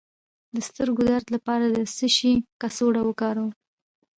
[0.55, 3.51] د سترګو درد لپاره د څه شي کڅوړه وکاروم؟